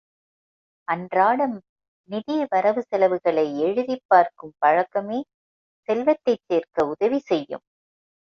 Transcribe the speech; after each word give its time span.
அன்றாடம் 0.87 1.57
நிதி 2.09 2.45
வரவு 2.49 2.81
செலவுகளை 2.87 3.59
எழுதிப் 3.59 4.03
பார்க்கும் 4.07 4.53
பழக்கமே 4.57 5.19
செல்வத்தைச் 5.87 6.43
சேர்க்க 6.45 6.87
உதவி 6.87 7.19
செய்யும். 7.19 7.63